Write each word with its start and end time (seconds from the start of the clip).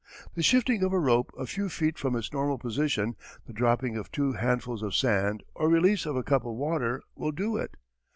The 0.33 0.41
shifting 0.41 0.81
of 0.81 0.93
a 0.93 0.99
rope 0.99 1.29
a 1.37 1.45
few 1.45 1.69
feet 1.69 1.99
from 1.99 2.15
its 2.15 2.33
normal 2.33 2.57
position, 2.57 3.15
the 3.45 3.53
dropping 3.53 3.97
of 3.97 4.11
two 4.11 4.31
handfuls 4.33 4.81
of 4.81 4.95
sand, 4.95 5.43
or 5.53 5.69
release 5.69 6.07
of 6.07 6.15
a 6.15 6.23
cup 6.23 6.43
of 6.43 6.55
water 6.55 7.03
will 7.15 7.31
do 7.31 7.55
it. 7.57 7.77